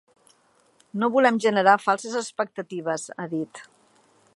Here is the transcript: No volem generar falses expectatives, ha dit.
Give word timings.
No 1.03 1.09
volem 1.17 1.37
generar 1.45 1.77
falses 1.85 2.19
expectatives, 2.23 3.09
ha 3.17 3.31
dit. 3.37 3.67